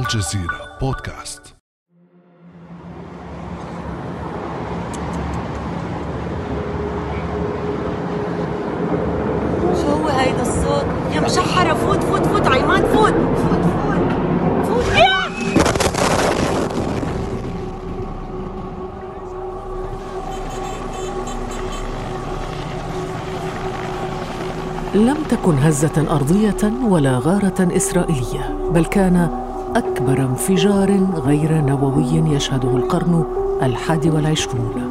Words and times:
الجزيرة 0.00 0.78
بودكاست. 0.80 1.42
شو 9.80 9.88
هو 9.88 10.08
هيدا 10.08 10.42
الصوت؟ 10.42 10.84
يا 11.14 11.20
مشحرة 11.20 11.74
فوت 11.74 12.04
فوت 12.04 12.26
فوت 12.26 12.46
ع 12.46 12.55
إيمان 12.55 12.82
فوت. 12.82 13.14
فوت 13.14 13.64
فوت. 13.64 14.12
فوت 14.66 14.86
يا! 14.94 15.20
لم 24.94 25.16
تكن 25.30 25.58
هزة 25.58 26.06
أرضية 26.10 26.72
ولا 26.84 27.18
غارة 27.18 27.76
إسرائيلية 27.76 28.70
بل 28.70 28.84
كان 28.84 29.49
أكبر 29.76 30.20
انفجار 30.20 31.00
غير 31.14 31.60
نووي 31.60 32.34
يشهده 32.34 32.76
القرن 32.76 33.24
الحادي 33.62 34.10
والعشرون. 34.10 34.90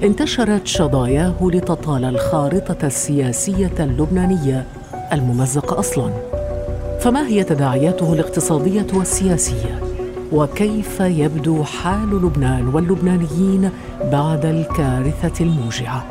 انتشرت 0.03 0.67
شظاياه 0.67 1.35
لتطال 1.41 2.05
الخارطة 2.05 2.87
السياسية 2.87 3.73
اللبنانية 3.79 4.65
الممزقة 5.13 5.79
أصلاً 5.79 6.11
فما 6.99 7.27
هي 7.27 7.43
تداعياته 7.43 8.13
الاقتصادية 8.13 8.87
والسياسية؟ 8.93 9.79
وكيف 10.31 10.99
يبدو 10.99 11.63
حال 11.63 12.25
لبنان 12.25 12.67
واللبنانيين 12.67 13.71
بعد 14.11 14.45
الكارثة 14.45 15.43
الموجعة؟ 15.45 16.05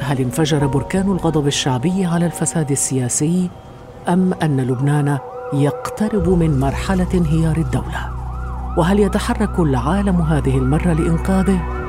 هل 0.00 0.18
انفجر 0.18 0.66
بركان 0.66 1.12
الغضب 1.12 1.46
الشعبي 1.46 2.04
على 2.04 2.26
الفساد 2.26 2.70
السياسي 2.70 3.50
أم 4.08 4.34
أن 4.42 4.60
لبنان 4.60 5.18
يقترب 5.52 6.28
من 6.28 6.60
مرحلة 6.60 7.08
انهيار 7.14 7.56
الدولة؟ 7.56 8.10
وهل 8.76 9.00
يتحرك 9.00 9.58
العالم 9.58 10.20
هذه 10.20 10.58
المرة 10.58 10.92
لإنقاذه؟ 10.92 11.79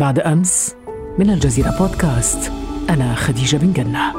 بعد 0.00 0.18
أمس 0.18 0.74
من 1.18 1.30
الجزيرة 1.30 1.78
بودكاست. 1.78 2.52
أنا 2.90 3.14
خديجة 3.14 3.56
بن 3.56 3.72
جنة. 3.72 4.12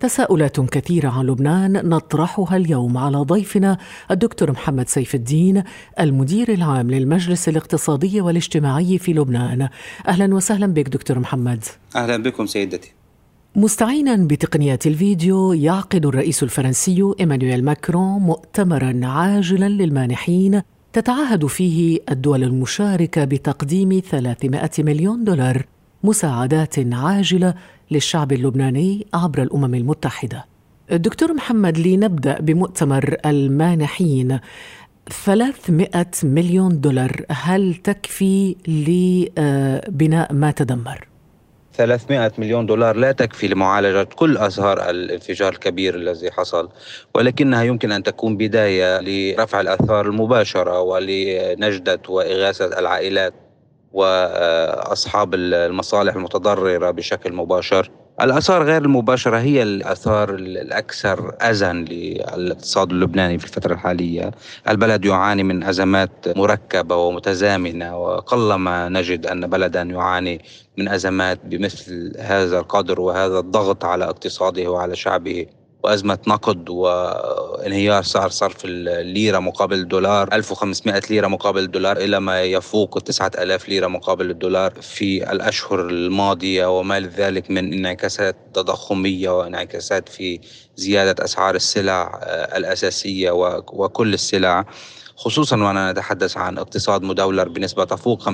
تساؤلات 0.00 0.60
كثيرة 0.60 1.08
عن 1.08 1.26
لبنان 1.26 1.88
نطرحها 1.88 2.56
اليوم 2.56 2.98
على 2.98 3.16
ضيفنا 3.16 3.78
الدكتور 4.10 4.52
محمد 4.52 4.88
سيف 4.88 5.14
الدين 5.14 5.62
المدير 6.00 6.52
العام 6.52 6.90
للمجلس 6.90 7.48
الاقتصادي 7.48 8.20
والاجتماعي 8.20 8.98
في 8.98 9.12
لبنان. 9.12 9.68
أهلا 10.08 10.34
وسهلا 10.34 10.66
بك 10.66 10.88
دكتور 10.88 11.18
محمد. 11.18 11.64
أهلا 11.96 12.16
بكم 12.16 12.46
سيدتي. 12.46 12.92
مستعينا 13.56 14.16
بتقنيات 14.16 14.86
الفيديو 14.86 15.52
يعقد 15.52 16.06
الرئيس 16.06 16.42
الفرنسي 16.42 17.12
إيمانويل 17.20 17.64
ماكرون 17.64 18.22
مؤتمرا 18.22 19.00
عاجلا 19.02 19.68
للمانحين 19.68 20.62
تتعهد 20.92 21.46
فيه 21.46 21.98
الدول 22.10 22.42
المشاركة 22.42 23.24
بتقديم 23.24 24.00
300 24.10 24.70
مليون 24.78 25.24
دولار 25.24 25.66
مساعدات 26.04 26.94
عاجلة 26.94 27.54
للشعب 27.90 28.32
اللبناني 28.32 29.06
عبر 29.14 29.42
الأمم 29.42 29.74
المتحدة. 29.74 30.44
الدكتور 30.92 31.32
محمد 31.32 31.78
لنبدأ 31.78 32.40
بمؤتمر 32.40 33.16
المانحين 33.26 34.38
300 35.24 36.06
مليون 36.22 36.80
دولار 36.80 37.24
هل 37.30 37.74
تكفي 37.74 38.56
لبناء 38.68 40.32
ما 40.32 40.50
تدمر؟ 40.50 41.09
300 41.74 42.32
مليون 42.38 42.66
دولار 42.66 42.96
لا 42.96 43.12
تكفي 43.12 43.48
لمعالجة 43.48 44.02
كل 44.02 44.36
آثار 44.36 44.90
الانفجار 44.90 45.52
الكبير 45.52 45.94
الذي 45.94 46.30
حصل 46.30 46.68
ولكنها 47.14 47.62
يمكن 47.62 47.92
أن 47.92 48.02
تكون 48.02 48.36
بداية 48.36 49.00
لرفع 49.00 49.60
الآثار 49.60 50.06
المباشرة 50.06 50.80
ولنجدة 50.80 52.00
وإغاثة 52.08 52.78
العائلات 52.78 53.34
وأصحاب 53.92 55.34
المصالح 55.34 56.14
المتضررة 56.14 56.90
بشكل 56.90 57.32
مباشر. 57.32 57.90
الآثار 58.20 58.62
غير 58.62 58.82
المباشرة 58.82 59.38
هي 59.38 59.62
الآثار 59.62 60.34
الأكثر 60.34 61.34
أذى 61.42 61.72
للاقتصاد 61.72 62.90
اللبناني 62.90 63.38
في 63.38 63.44
الفترة 63.44 63.74
الحالية. 63.74 64.30
البلد 64.68 65.04
يعاني 65.04 65.42
من 65.42 65.62
أزمات 65.62 66.38
مركبة 66.38 66.96
ومتزامنة 66.96 67.98
وقلما 67.98 68.88
نجد 68.88 69.26
أن 69.26 69.46
بلدا 69.46 69.82
يعاني 69.82 70.40
من 70.78 70.88
أزمات 70.88 71.40
بمثل 71.44 72.12
هذا 72.18 72.58
القدر 72.58 73.00
وهذا 73.00 73.38
الضغط 73.38 73.84
على 73.84 74.04
اقتصاده 74.04 74.70
وعلى 74.70 74.96
شعبه. 74.96 75.46
وأزمة 75.82 76.18
نقد 76.26 76.68
وانهيار 76.70 78.02
سعر 78.02 78.28
صرف 78.28 78.56
الليرة 78.64 79.38
مقابل 79.38 79.78
الدولار 79.78 80.28
1500 80.32 81.02
ليرة 81.10 81.26
مقابل 81.26 81.62
الدولار 81.62 81.96
إلى 81.96 82.20
ما 82.20 82.42
يفوق 82.42 82.98
9000 82.98 83.68
ليرة 83.68 83.86
مقابل 83.86 84.30
الدولار 84.30 84.72
في 84.80 85.32
الأشهر 85.32 85.80
الماضية 85.80 86.78
وما 86.78 87.00
ذلك 87.00 87.50
من 87.50 87.72
انعكاسات 87.72 88.36
تضخمية 88.54 89.38
وانعكاسات 89.38 90.08
في 90.08 90.40
زيادة 90.76 91.24
أسعار 91.24 91.54
السلع 91.54 92.20
الأساسية 92.56 93.30
وكل 93.72 94.14
السلع. 94.14 94.64
خصوصا 95.16 95.56
وأنا 95.62 95.92
نتحدث 95.92 96.36
عن 96.36 96.58
اقتصاد 96.58 97.02
مدولر 97.02 97.48
بنسبة 97.48 97.84
تفوق 97.84 98.28
75% 98.28 98.32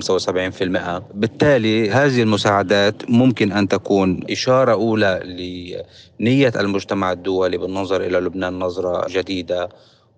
بالتالي 1.14 1.90
هذه 1.90 2.22
المساعدات 2.22 3.10
ممكن 3.10 3.52
أن 3.52 3.68
تكون 3.68 4.20
إشارة 4.30 4.72
أولى 4.72 5.20
لنية 6.20 6.52
المجتمع 6.56 7.12
الدولي 7.12 7.58
بالنظر 7.58 8.00
إلى 8.00 8.18
لبنان 8.18 8.58
نظرة 8.58 9.06
جديدة 9.08 9.68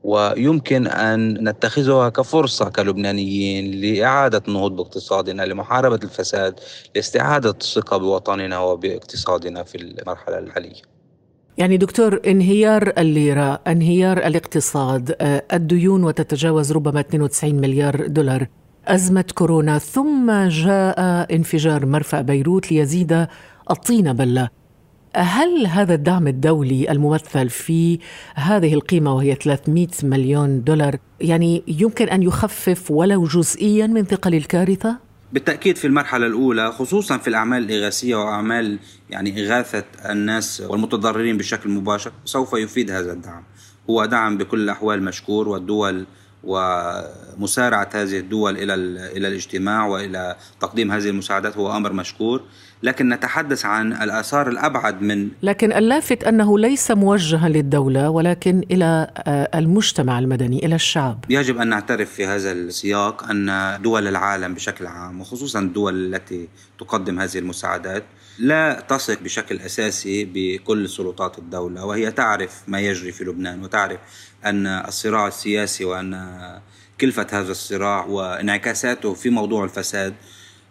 ويمكن 0.05 0.87
أن 0.87 1.49
نتخذها 1.49 2.09
كفرصة 2.09 2.69
كلبنانيين 2.69 3.81
لإعادة 3.81 4.43
النهوض 4.49 4.77
باقتصادنا 4.77 5.43
لمحاربة 5.43 6.01
الفساد 6.05 6.61
لاستعادة 6.97 7.51
الثقة 7.51 7.97
بوطننا 7.97 8.59
وباقتصادنا 8.59 9.63
في 9.63 9.75
المرحلة 9.79 10.39
الحالية. 10.39 10.97
يعني 11.59 11.77
دكتور 11.77 12.21
انهيار 12.27 12.93
الليرة 12.99 13.61
انهيار 13.67 14.19
الاقتصاد 14.19 15.17
الديون 15.53 16.05
وتتجاوز 16.05 16.73
ربما 16.73 17.01
92 17.01 17.55
مليار 17.55 18.07
دولار 18.07 18.47
أزمة 18.87 19.25
كورونا 19.35 19.79
ثم 19.79 20.49
جاء 20.49 21.01
انفجار 21.35 21.87
مرفأ 21.87 22.21
بيروت 22.21 22.73
ليزيد 22.73 23.27
الطين 23.71 24.13
بلة 24.13 24.49
هل 25.17 25.67
هذا 25.67 25.95
الدعم 25.95 26.29
الدولي 26.29 26.91
الممثل 26.91 27.49
في 27.49 27.99
هذه 28.35 28.75
القيمة 28.75 29.15
وهي 29.15 29.35
300 29.35 29.87
مليون 30.03 30.65
دولار 30.65 30.97
يعني 31.21 31.63
يمكن 31.69 32.09
أن 32.09 32.23
يخفف 32.23 32.91
ولو 32.91 33.25
جزئيا 33.25 33.87
من 33.87 34.05
ثقل 34.05 34.35
الكارثة؟ 34.35 35.08
بالتأكيد 35.33 35.77
في 35.77 35.86
المرحلة 35.86 36.27
الأولى 36.27 36.72
خصوصا 36.72 37.19
في 37.19 37.28
الأعمال 37.28 37.63
الإغاثية 37.63 38.16
وأعمال 38.16 38.78
يعني 39.10 39.47
إغاثة 39.47 39.84
الناس 40.10 40.60
والمتضررين 40.60 41.36
بشكل 41.36 41.71
مباشر 41.71 42.13
سوف 42.25 42.53
يفيد 42.53 42.91
هذا 42.91 43.13
الدعم. 43.13 43.42
هو 43.91 44.04
دعم 44.04 44.39
بكل 44.39 44.60
الأحوال 44.60 45.03
مشكور 45.03 45.48
والدول 45.48 46.07
ومسارعة 46.45 47.89
هذه 47.95 48.19
الدول 48.19 48.57
إلى 48.57 48.75
إلى 49.16 49.28
الاجتماع 49.28 49.86
وإلى 49.86 50.36
تقديم 50.60 50.92
هذه 50.92 51.09
المساعدات 51.09 51.57
هو 51.57 51.77
أمر 51.77 51.92
مشكور. 51.92 52.42
لكن 52.83 53.09
نتحدث 53.09 53.65
عن 53.65 53.92
الآثار 53.92 54.48
الأبعد 54.48 55.03
من 55.03 55.28
لكن 55.42 55.72
اللافت 55.72 56.25
أنه 56.25 56.59
ليس 56.59 56.91
موجها 56.91 57.48
للدولة 57.48 58.10
ولكن 58.10 58.63
إلى 58.71 59.10
المجتمع 59.54 60.19
المدني 60.19 60.66
إلى 60.66 60.75
الشعب. 60.75 61.25
يجب 61.28 61.59
أن 61.59 61.69
نعترف 61.69 62.13
في 62.13 62.27
هذا 62.27 62.53
السياق 62.53 63.30
أن 63.30 63.78
دول 63.83 64.09
العالم 64.09 64.54
بشكل 64.54 64.86
عام 64.86 65.21
وخصوصا 65.21 65.59
الدول 65.60 66.15
التي 66.15 66.48
تقدم 66.78 67.21
هذه 67.21 67.39
المساعدات 67.39 68.04
لا 68.39 68.84
تثق 68.89 69.22
بشكل 69.22 69.60
أساسي 69.60 70.25
بكل 70.25 70.89
سلطات 70.89 71.39
الدولة 71.39 71.84
وهي 71.84 72.10
تعرف 72.10 72.63
ما 72.69 72.80
يجري 72.80 73.13
في 73.13 73.25
لبنان 73.25 73.63
وتعرف 73.63 73.98
أن 74.45 74.66
الصراع 74.66 75.27
السياسي 75.27 75.84
وأن 75.84 76.60
كلفة 77.01 77.27
هذا 77.33 77.51
الصراع 77.51 78.04
وانعكاساته 78.04 79.15
في 79.15 79.30
موضوع 79.30 79.65
الفساد 79.65 80.15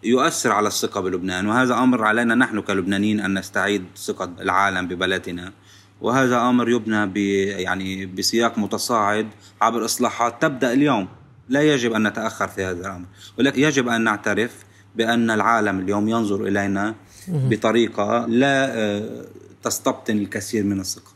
يؤثر 0.04 0.52
على 0.52 0.68
الثقة 0.68 1.00
بلبنان 1.00 1.46
وهذا 1.46 1.74
أمر 1.74 2.04
علينا 2.04 2.34
نحن 2.34 2.60
كلبنانيين 2.60 3.20
أن 3.20 3.38
نستعيد 3.38 3.84
ثقة 3.96 4.30
العالم 4.40 4.88
ببلدنا. 4.88 5.52
وهذا 6.00 6.40
أمر 6.40 6.68
يبنى 6.68 7.06
ب 7.06 7.16
يعني 7.16 8.06
بسياق 8.06 8.58
متصاعد 8.58 9.28
عبر 9.60 9.84
إصلاحات 9.84 10.42
تبدأ 10.42 10.72
اليوم. 10.72 11.08
لا 11.48 11.62
يجب 11.62 11.92
أن 11.92 12.06
نتأخر 12.06 12.48
في 12.48 12.64
هذا 12.64 12.80
الأمر 12.80 13.06
ولكن 13.38 13.62
يجب 13.62 13.88
أن 13.88 14.04
نعترف 14.04 14.64
بأن 14.96 15.30
العالم 15.30 15.80
اليوم 15.80 16.08
ينظر 16.08 16.46
إلينا 16.46 16.94
بطريقة 17.28 18.26
لا 18.26 18.78
آه، 18.78 19.24
تستبطن 19.62 20.18
الكثير 20.18 20.64
من 20.64 20.80
الثقة. 20.80 21.12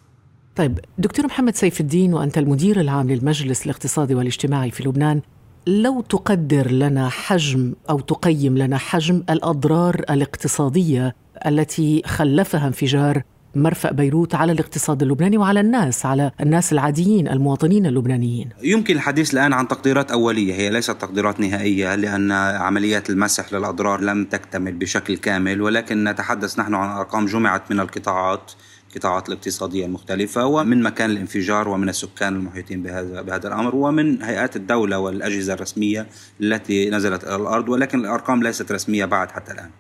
طيب 0.56 0.78
دكتور 0.98 1.26
محمد 1.26 1.56
سيف 1.56 1.80
الدين 1.80 2.14
وأنت 2.14 2.38
المدير 2.38 2.80
العام 2.80 3.10
للمجلس 3.10 3.64
الاقتصادي 3.64 4.14
والاجتماعي 4.14 4.70
في 4.70 4.88
لبنان 4.88 5.20
لو 5.66 6.00
تقدر 6.00 6.70
لنا 6.70 7.08
حجم 7.08 7.72
أو 7.90 8.00
تقيم 8.00 8.58
لنا 8.58 8.78
حجم 8.78 9.22
الأضرار 9.30 10.04
الاقتصادية 10.10 11.14
التي 11.46 12.02
خلفها 12.06 12.66
انفجار 12.66 13.22
مرفأ 13.54 13.92
بيروت 13.92 14.34
على 14.34 14.52
الاقتصاد 14.52 15.02
اللبناني 15.02 15.38
وعلى 15.38 15.60
الناس 15.60 16.06
على 16.06 16.30
الناس 16.40 16.72
العاديين 16.72 17.28
المواطنين 17.28 17.86
اللبنانيين. 17.86 18.48
يمكن 18.62 18.94
الحديث 18.94 19.34
الآن 19.34 19.52
عن 19.52 19.68
تقديرات 19.68 20.10
أولية 20.10 20.54
هي 20.54 20.70
ليست 20.70 20.90
تقديرات 20.90 21.40
نهائية 21.40 21.94
لأن 21.94 22.32
عمليات 22.32 23.10
المسح 23.10 23.52
للأضرار 23.52 24.00
لم 24.00 24.24
تكتمل 24.24 24.72
بشكل 24.72 25.16
كامل 25.16 25.62
ولكن 25.62 26.04
نتحدث 26.04 26.58
نحن 26.58 26.74
عن 26.74 26.96
أرقام 26.96 27.26
جمعت 27.26 27.70
من 27.70 27.80
القطاعات 27.80 28.52
القطاعات 28.92 29.28
الاقتصادية 29.28 29.86
المختلفة 29.86 30.46
ومن 30.46 30.82
مكان 30.82 31.10
الانفجار 31.10 31.68
ومن 31.68 31.88
السكان 31.88 32.36
المحيطين 32.36 32.82
بهذا 32.82 33.22
بهذا 33.22 33.48
الأمر 33.48 33.76
ومن 33.76 34.22
هيئات 34.22 34.56
الدولة 34.56 34.98
والأجهزة 34.98 35.54
الرسمية 35.54 36.06
التي 36.40 36.90
نزلت 36.90 37.24
إلى 37.24 37.36
الأرض 37.36 37.68
ولكن 37.68 38.00
الأرقام 38.00 38.42
ليست 38.42 38.72
رسمية 38.72 39.04
بعد 39.04 39.30
حتى 39.30 39.52
الآن. 39.52 39.70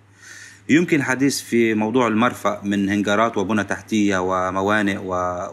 يمكن 0.68 0.96
الحديث 0.96 1.40
في 1.40 1.74
موضوع 1.74 2.06
المرفأ 2.08 2.60
من 2.64 2.88
هنجرات 2.88 3.38
وبنى 3.38 3.64
تحتية 3.64 4.18
وموانئ 4.18 4.98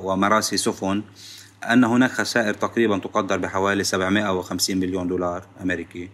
ومراسي 0.03 0.57
سفن 0.57 1.03
أن 1.63 1.83
هناك 1.83 2.11
خسائر 2.11 2.53
تقريبا 2.53 2.97
تقدر 2.97 3.38
بحوالي 3.38 3.83
750 3.83 4.77
مليون 4.77 5.07
دولار 5.07 5.44
أمريكي. 5.61 6.09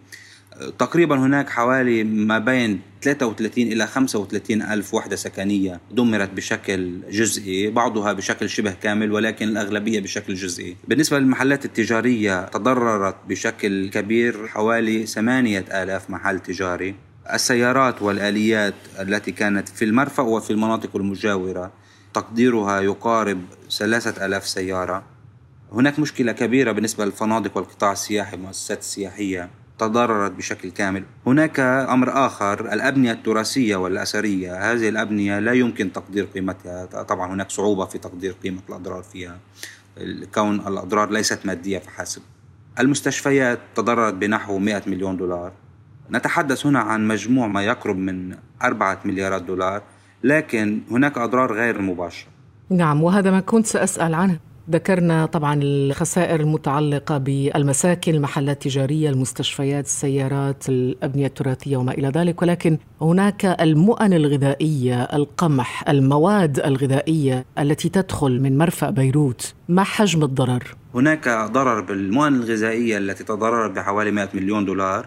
تقريبا 0.78 1.18
هناك 1.18 1.50
حوالي 1.50 2.04
ما 2.04 2.38
بين 2.38 2.80
33 3.02 3.64
إلى 3.64 3.86
35 3.86 4.62
ألف 4.62 4.94
وحدة 4.94 5.16
سكنية 5.16 5.80
دمرت 5.90 6.30
بشكل 6.30 7.00
جزئي 7.10 7.70
بعضها 7.70 8.12
بشكل 8.12 8.50
شبه 8.50 8.72
كامل 8.72 9.12
ولكن 9.12 9.48
الأغلبية 9.48 10.00
بشكل 10.00 10.34
جزئي. 10.34 10.76
بالنسبة 10.88 11.18
للمحلات 11.18 11.64
التجارية 11.64 12.44
تضررت 12.46 13.16
بشكل 13.28 13.90
كبير 13.90 14.48
حوالي 14.48 15.06
8 15.06 15.58
آلاف 15.58 16.10
محل 16.10 16.38
تجاري. 16.38 16.94
السيارات 17.32 18.02
والآليات 18.02 18.74
التي 19.00 19.32
كانت 19.32 19.68
في 19.68 19.84
المرفأ 19.84 20.22
وفي 20.22 20.50
المناطق 20.50 20.96
المجاورة 20.96 21.72
تقديرها 22.14 22.80
يقارب 22.80 23.40
ثلاثة 23.70 24.26
ألاف 24.26 24.48
سيارة. 24.48 25.04
هناك 25.72 25.98
مشكلة 25.98 26.32
كبيرة 26.32 26.72
بالنسبة 26.72 27.04
للفنادق 27.04 27.56
والقطاع 27.56 27.92
السياحي 27.92 28.36
والمؤسسات 28.36 28.78
السياحية 28.78 29.50
تضررت 29.78 30.32
بشكل 30.32 30.70
كامل. 30.70 31.04
هناك 31.26 31.60
أمر 31.60 32.26
آخر 32.26 32.72
الأبنية 32.72 33.12
التراثية 33.12 33.76
والأثرية. 33.76 34.72
هذه 34.72 34.88
الأبنية 34.88 35.38
لا 35.38 35.52
يمكن 35.52 35.92
تقدير 35.92 36.24
قيمتها. 36.24 36.84
طبعا 36.86 37.32
هناك 37.32 37.50
صعوبة 37.50 37.84
في 37.84 37.98
تقدير 37.98 38.32
قيمة 38.32 38.60
الأضرار 38.68 39.02
فيها. 39.02 39.38
كون 40.34 40.54
الأضرار 40.54 41.10
ليست 41.10 41.46
مادية 41.46 41.78
فحسب. 41.78 42.22
المستشفيات 42.78 43.58
تضررت 43.74 44.14
بنحو 44.14 44.58
100 44.58 44.82
مليون 44.86 45.16
دولار. 45.16 45.52
نتحدث 46.10 46.66
هنا 46.66 46.78
عن 46.78 47.08
مجموع 47.08 47.46
ما 47.46 47.62
يقرب 47.62 47.96
من 47.96 48.36
أربعة 48.62 48.98
مليارات 49.04 49.42
دولار 49.42 49.82
لكن 50.24 50.80
هناك 50.90 51.18
أضرار 51.18 51.52
غير 51.52 51.82
مباشرة. 51.82 52.28
نعم 52.70 53.02
وهذا 53.02 53.30
ما 53.30 53.40
كنت 53.40 53.66
سأسأل 53.66 54.14
عنه. 54.14 54.38
ذكرنا 54.70 55.26
طبعا 55.26 55.60
الخسائر 55.62 56.40
المتعلقة 56.40 57.18
بالمساكن 57.18 58.14
المحلات 58.14 58.66
التجارية 58.66 59.10
المستشفيات 59.10 59.84
السيارات 59.84 60.68
الأبنية 60.68 61.26
التراثية 61.26 61.76
وما 61.76 61.92
إلى 61.92 62.08
ذلك 62.08 62.42
ولكن 62.42 62.78
هناك 63.00 63.44
المؤن 63.44 64.12
الغذائية 64.12 65.02
القمح 65.02 65.88
المواد 65.88 66.60
الغذائية 66.60 67.44
التي 67.58 67.88
تدخل 67.88 68.40
من 68.40 68.58
مرفأ 68.58 68.90
بيروت 68.90 69.54
ما 69.68 69.84
حجم 69.84 70.24
الضرر؟ 70.24 70.76
هناك 70.94 71.28
ضرر 71.28 71.80
بالمؤن 71.80 72.34
الغذائية 72.34 72.98
التي 72.98 73.24
تضررت 73.24 73.70
بحوالي 73.70 74.10
100 74.10 74.28
مليون 74.34 74.64
دولار 74.64 75.06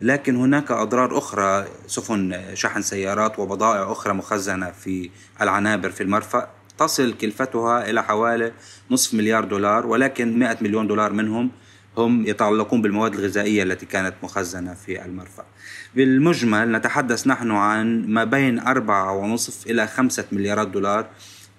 لكن 0.00 0.36
هناك 0.36 0.70
أضرار 0.70 1.18
أخرى 1.18 1.64
سفن 1.86 2.40
شحن 2.54 2.82
سيارات 2.82 3.38
وبضائع 3.38 3.92
أخرى 3.92 4.14
مخزنة 4.14 4.70
في 4.70 5.10
العنابر 5.40 5.90
في 5.90 6.02
المرفأ 6.02 6.57
تصل 6.78 7.12
كلفتها 7.12 7.90
إلى 7.90 8.02
حوالي 8.02 8.52
نصف 8.90 9.14
مليار 9.14 9.44
دولار 9.44 9.86
ولكن 9.86 10.38
100 10.38 10.56
مليون 10.60 10.86
دولار 10.86 11.12
منهم 11.12 11.50
هم 11.96 12.26
يتعلقون 12.26 12.82
بالمواد 12.82 13.14
الغذائية 13.14 13.62
التي 13.62 13.86
كانت 13.86 14.14
مخزنة 14.22 14.74
في 14.74 15.04
المرفأ. 15.04 15.44
بالمجمل 15.94 16.72
نتحدث 16.72 17.26
نحن 17.26 17.50
عن 17.50 18.06
ما 18.06 18.24
بين 18.24 18.58
أربعة 18.58 19.12
ونصف 19.12 19.66
إلى 19.66 19.86
خمسة 19.86 20.24
مليارات 20.32 20.68
دولار 20.68 21.06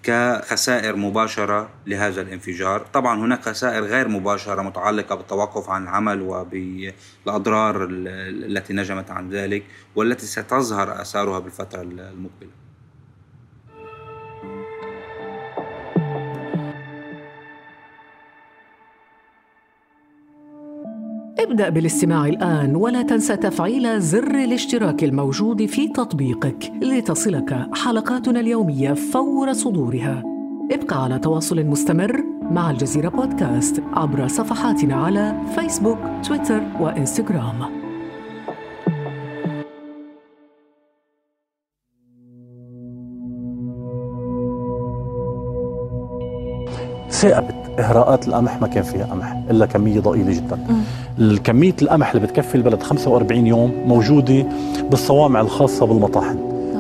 كخسائر 0.04 0.96
مباشرة 0.96 1.70
لهذا 1.88 2.22
الانفجار. 2.22 2.86
طبعا 2.94 3.20
هناك 3.20 3.42
خسائر 3.42 3.84
غير 3.84 4.08
مباشرة 4.08 4.62
متعلقة 4.62 5.16
بالتوقف 5.16 5.70
عن 5.70 5.84
العمل 5.84 6.22
وبالأضرار 6.22 7.88
التي 7.90 8.74
نجمت 8.74 9.12
عن 9.12 9.30
ذلك 9.30 9.64
والتي 9.96 10.26
ستظهر 10.26 11.02
آثارها 11.02 11.40
بالفترة 11.40 11.82
المقبلة. 11.82 12.69
ابدأ 21.50 21.70
بالاستماع 21.70 22.26
الآن 22.28 22.76
ولا 22.76 23.02
تنسى 23.02 23.36
تفعيل 23.36 24.02
زر 24.02 24.36
الاشتراك 24.36 25.04
الموجود 25.04 25.66
في 25.66 25.88
تطبيقك 25.88 26.72
لتصلك 26.82 27.68
حلقاتنا 27.74 28.40
اليومية 28.40 28.94
فور 28.94 29.54
صدورها. 29.54 30.24
ابقى 30.72 31.04
على 31.04 31.20
تواصل 31.20 31.66
مستمر 31.66 32.24
مع 32.42 32.72
الجزيرة 32.72 33.10
بودكاست 33.10 33.84
عبر 33.94 34.28
صفحاتنا 34.28 34.96
على 34.96 35.36
فيسبوك، 35.56 35.98
تويتر 36.28 36.62
وإنستغرام. 36.80 37.80
ثاقبت 47.10 47.56
إهراءات 47.80 48.28
القمح 48.28 48.62
ما 48.62 48.68
كان 48.68 48.84
فيها 48.84 49.06
قمح 49.06 49.44
إلا 49.50 49.66
كمية 49.66 50.00
ضئيلة 50.00 50.32
جدا 50.32 50.66
الكميه 51.20 51.76
القمح 51.82 52.12
اللي 52.16 52.28
بتكفي 52.28 52.56
البلد 52.56 52.84
45 52.84 53.48
يوم 53.48 53.72
موجودة 53.86 54.46
بالصوامع 54.90 55.42
الخاصة 55.42 55.86
بالمطاحن. 55.86 56.38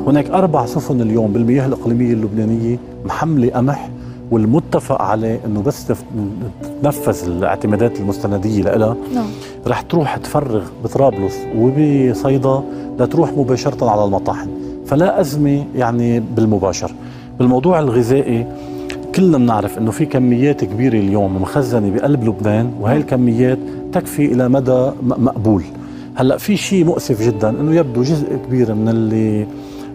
هناك 0.07 0.29
أربع 0.29 0.65
سفن 0.65 1.01
اليوم 1.01 1.33
بالمياه 1.33 1.65
الإقليمية 1.65 2.13
اللبنانية 2.13 2.79
محملة 3.05 3.49
قمح 3.49 3.89
والمتفق 4.31 5.01
عليه 5.01 5.39
إنه 5.45 5.61
بس 5.61 5.85
تنفذ 6.83 7.27
الاعتمادات 7.27 7.99
المستندية 7.99 8.61
لها 8.61 8.95
نعم. 9.15 9.27
رح 9.67 9.81
تروح 9.81 10.17
تفرغ 10.17 10.63
بطرابلس 10.83 11.37
وبصيدا 11.57 12.61
لتروح 12.99 13.31
مباشرة 13.37 13.89
على 13.89 14.03
المطاحن. 14.03 14.49
فلا 14.85 15.19
أزمة 15.19 15.65
يعني 15.75 16.19
بالمباشر. 16.19 16.91
بالموضوع 17.39 17.79
الغذائي 17.79 18.45
كلنا 19.19 19.37
بنعرف 19.37 19.77
إنه 19.77 19.91
في 19.91 20.05
كميات 20.05 20.63
كبيرة 20.65 20.99
اليوم 20.99 21.41
مخزنة 21.41 21.89
بقلب 21.89 22.23
لبنان 22.23 22.71
وهي 22.79 22.97
الكميات 22.97 23.59
تكفي 23.93 24.25
إلى 24.25 24.49
مدى 24.49 24.91
مقبول. 25.01 25.63
هلأ 26.15 26.37
في 26.37 26.57
شيء 26.57 26.85
مؤسف 26.85 27.27
جدا 27.27 27.49
إنه 27.49 27.75
يبدو 27.75 28.03
جزء 28.03 28.37
كبير 28.47 28.73
من 28.73 28.89
اللي 28.89 29.47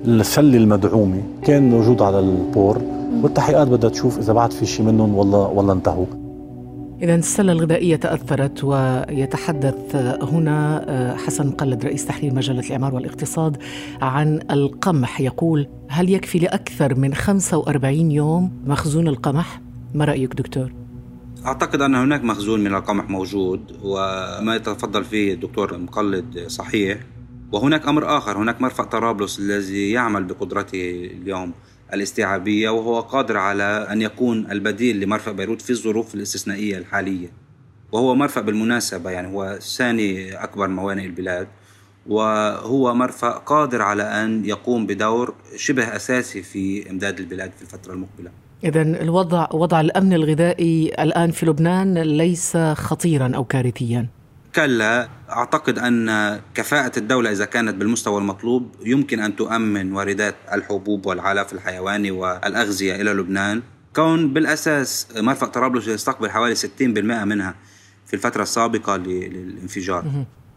السلة 0.04 0.59
المدعومة 0.59 1.23
كان 1.43 1.71
موجود 1.71 2.02
على 2.02 2.19
البور 2.19 2.78
والتحقيقات 3.23 3.69
بدها 3.69 3.90
تشوف 3.90 4.19
إذا 4.19 4.33
بعد 4.33 4.52
في 4.52 4.66
شيء 4.66 4.87
منهم 4.87 5.14
ولا 5.14 5.37
ولا 5.37 5.73
انتهوا. 5.73 6.07
إذا 7.04 7.14
السلة 7.14 7.52
الغذائية 7.52 7.96
تأثرت 7.96 8.64
ويتحدث 8.64 9.96
هنا 10.23 10.84
آه، 10.88 11.16
حسن 11.16 11.46
مقلد 11.46 11.84
رئيس 11.84 12.06
تحرير 12.06 12.34
مجلة 12.34 12.61
الإعمار 12.61 12.94
والإقتصاد 12.94 13.62
عن 14.02 14.40
القمح 14.50 15.20
يقول 15.20 15.68
هل 15.88 16.11
يكفي 16.11 16.38
لأكثر 16.38 16.94
من 16.94 17.14
45 17.14 18.11
يوم 18.11 18.62
مخزون 18.66 19.08
القمح؟ 19.08 19.61
ما 19.94 20.04
رأيك 20.04 20.34
دكتور؟ 20.34 20.73
أعتقد 21.46 21.80
أن 21.80 21.94
هناك 21.94 22.25
مخزون 22.25 22.61
من 22.61 22.75
القمح 22.75 23.11
موجود 23.11 23.61
وما 23.82 24.56
يتفضل 24.56 25.04
فيه 25.04 25.34
الدكتور 25.34 25.78
مقلد 25.78 26.44
صحيح 26.46 26.99
وهناك 27.52 27.88
أمر 27.88 28.16
آخر 28.18 28.38
هناك 28.38 28.62
مرفأ 28.62 28.84
طرابلس 28.84 29.38
الذي 29.38 29.90
يعمل 29.90 30.25
بقدرته 30.25 31.11
اليوم 31.23 31.52
الاستيعابية 31.92 32.70
وهو 32.70 33.00
قادر 33.00 33.36
على 33.36 33.88
أن 33.90 34.02
يكون 34.02 34.50
البديل 34.50 35.00
لمرفأ 35.00 35.32
بيروت 35.32 35.62
في 35.62 35.70
الظروف 35.70 36.14
الاستثنائية 36.14 36.78
الحالية. 36.78 37.28
وهو 37.92 38.14
مرفأ 38.14 38.40
بالمناسبة 38.40 39.10
يعني 39.10 39.34
هو 39.34 39.58
ثاني 39.76 40.34
أكبر 40.34 40.68
موانئ 40.68 41.04
البلاد. 41.04 41.48
وهو 42.06 42.94
مرفأ 42.94 43.30
قادر 43.30 43.82
على 43.82 44.02
أن 44.02 44.44
يقوم 44.44 44.86
بدور 44.86 45.34
شبه 45.56 45.96
أساسي 45.96 46.42
في 46.42 46.90
إمداد 46.90 47.18
البلاد 47.20 47.52
في 47.56 47.62
الفترة 47.62 47.92
المقبلة. 47.92 48.30
إذا 48.64 48.82
الوضع 48.82 49.48
وضع 49.52 49.80
الأمن 49.80 50.12
الغذائي 50.12 50.92
الآن 50.98 51.30
في 51.30 51.46
لبنان 51.46 51.98
ليس 51.98 52.56
خطيرا 52.56 53.32
أو 53.36 53.44
كارثيا. 53.44 54.06
كلا 54.54 55.08
أعتقد 55.30 55.78
أن 55.78 56.40
كفاءة 56.54 56.99
الدولة 56.99 57.32
إذا 57.32 57.44
كانت 57.44 57.75
بالمستوى 57.75 58.18
المطلوب 58.18 58.75
يمكن 58.84 59.20
أن 59.20 59.37
تؤمن 59.37 59.92
واردات 59.92 60.34
الحبوب 60.52 61.06
والعلف 61.06 61.52
الحيواني 61.52 62.11
والأغذية 62.11 62.94
إلى 62.94 63.12
لبنان. 63.12 63.62
كون 63.96 64.32
بالأساس 64.32 65.06
مرفأ 65.16 65.46
طرابلس 65.46 65.88
يستقبل 65.88 66.30
حوالي 66.30 66.54
60% 66.54 67.25
منها 67.25 67.54
في 68.06 68.14
الفترة 68.14 68.42
السابقة 68.42 68.96
للانفجار. 68.96 70.04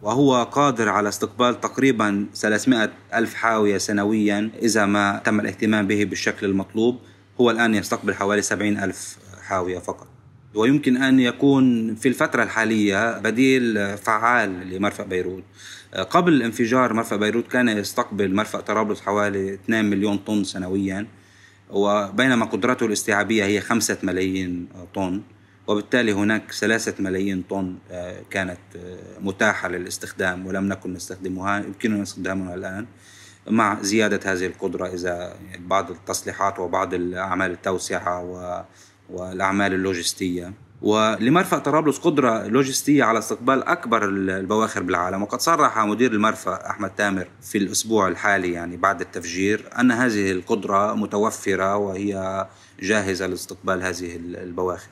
وهو 0.02 0.42
قادر 0.42 0.88
على 0.88 1.08
استقبال 1.08 1.60
تقريبا 1.60 2.26
300 2.34 2.90
ألف 3.14 3.34
حاوية 3.34 3.78
سنويا 3.78 4.50
إذا 4.62 4.86
ما 4.86 5.20
تم 5.24 5.40
الاهتمام 5.40 5.86
به 5.86 6.04
بالشكل 6.04 6.46
المطلوب. 6.46 6.98
هو 7.40 7.50
الآن 7.50 7.74
يستقبل 7.74 8.14
حوالي 8.14 8.42
70 8.42 8.78
ألف 8.78 9.16
حاوية 9.42 9.78
فقط. 9.78 10.07
ويمكن 10.54 10.96
أن 10.96 11.20
يكون 11.20 11.94
في 11.94 12.08
الفترة 12.08 12.42
الحالية 12.42 13.18
بديل 13.18 13.96
فعال 13.98 14.70
لمرفأ 14.70 15.04
بيروت. 15.04 15.42
قبل 16.10 16.32
الانفجار 16.32 16.92
مرفأ 16.92 17.16
بيروت 17.16 17.48
كان 17.48 17.68
يستقبل 17.68 18.34
مرفأ 18.34 18.60
طرابلس 18.60 19.00
حوالي 19.00 19.54
2 19.54 19.84
مليون 19.84 20.16
طن 20.16 20.44
سنويا 20.44 21.06
وبينما 21.70 22.46
قدرته 22.46 22.86
الاستيعابية 22.86 23.44
هي 23.44 23.60
5 23.60 23.98
ملايين 24.02 24.68
طن 24.94 25.22
وبالتالي 25.66 26.12
هناك 26.12 26.52
ثلاثة 26.52 27.02
ملايين 27.02 27.42
طن 27.42 27.76
آه، 27.90 28.22
كانت 28.30 28.58
آه، 28.76 28.98
متاحة 29.20 29.68
للاستخدام 29.68 30.46
ولم 30.46 30.68
نكن 30.68 30.92
نستخدمها 30.92 31.58
يمكننا 31.58 32.02
استخدامها 32.02 32.54
الآن 32.54 32.86
مع 33.50 33.82
زيادة 33.82 34.32
هذه 34.32 34.46
القدرة 34.46 34.86
إذا 34.86 35.36
بعض 35.58 35.90
التصليحات 35.90 36.58
وبعض 36.58 36.94
الأعمال 36.94 37.50
التوسعة 37.50 38.22
والأعمال 39.12 39.74
اللوجستية. 39.74 40.52
ولمرفأ 40.82 41.58
طرابلس 41.58 41.98
قدرة 41.98 42.46
لوجستية 42.46 43.04
على 43.04 43.18
استقبال 43.18 43.62
أكبر 43.62 44.04
البواخر 44.08 44.82
بالعالم. 44.82 45.22
وقد 45.22 45.40
صرح 45.40 45.78
مدير 45.78 46.12
المرفأ 46.12 46.70
أحمد 46.70 46.90
تامر 46.90 47.28
في 47.42 47.58
الأسبوع 47.58 48.08
الحالي 48.08 48.52
يعني 48.52 48.76
بعد 48.76 49.00
التفجير 49.00 49.64
أن 49.80 49.90
هذه 49.90 50.30
القدرة 50.30 50.94
متوفرة 50.94 51.76
وهي 51.76 52.46
جاهزة 52.82 53.26
لاستقبال 53.26 53.82
هذه 53.82 54.16
البواخر. 54.16 54.88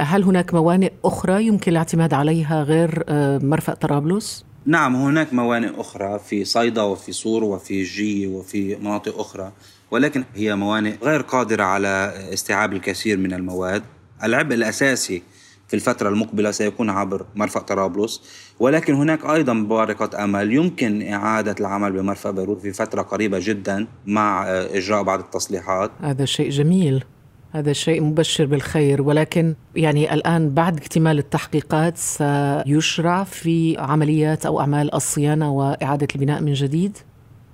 هل 0.00 0.22
هناك 0.22 0.54
موانئ 0.54 0.92
أخرى 1.04 1.46
يمكن 1.46 1.72
الاعتماد 1.72 2.14
عليها 2.14 2.62
غير 2.62 3.04
مرفأ 3.42 3.74
طرابلس؟ 3.74 4.44
نعم 4.66 4.96
هناك 4.96 5.34
موانئ 5.34 5.80
أخرى 5.80 6.18
في 6.18 6.44
صيدا 6.44 6.82
وفي 6.82 7.12
صور 7.12 7.44
وفي 7.44 7.82
جيه 7.82 8.26
وفي 8.26 8.76
مناطق 8.76 9.18
أخرى. 9.18 9.52
ولكن 9.92 10.24
هي 10.34 10.56
موانئ 10.56 10.94
غير 11.02 11.20
قادرة 11.20 11.62
على 11.62 12.12
استيعاب 12.32 12.72
الكثير 12.72 13.18
من 13.18 13.32
المواد. 13.32 13.82
العبء 14.24 14.54
الأساسي 14.54 15.22
في 15.68 15.74
الفترة 15.74 16.08
المقبلة 16.08 16.50
سيكون 16.50 16.90
عبر 16.90 17.26
مرفأ 17.34 17.60
طرابلس. 17.60 18.22
ولكن 18.60 18.94
هناك 18.94 19.24
أيضا 19.24 19.54
بارقة 19.54 20.24
أمل. 20.24 20.52
يمكن 20.52 21.12
إعادة 21.12 21.54
العمل 21.60 21.92
بمرفأ 21.92 22.30
بيروت 22.30 22.60
في 22.60 22.72
فترة 22.72 23.02
قريبة 23.02 23.38
جدا 23.42 23.86
مع 24.06 24.44
إجراء 24.48 25.02
بعض 25.02 25.18
التصليحات. 25.18 25.90
هذا 26.00 26.24
شيء 26.24 26.50
جميل. 26.50 27.04
هذا 27.52 27.72
شيء 27.72 28.02
مبشر 28.02 28.46
بالخير. 28.46 29.02
ولكن 29.02 29.54
يعني 29.76 30.14
الآن 30.14 30.50
بعد 30.50 30.76
اكتمال 30.76 31.18
التحقيقات 31.18 31.98
سيشرع 31.98 33.24
في 33.24 33.76
عمليات 33.78 34.46
أو 34.46 34.60
أعمال 34.60 34.94
الصيانة 34.94 35.52
وإعادة 35.52 36.08
البناء 36.14 36.42
من 36.42 36.52
جديد؟ 36.52 36.98